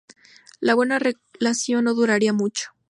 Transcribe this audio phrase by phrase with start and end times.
[0.59, 0.97] La buena
[1.37, 2.71] relación no duraría mucho.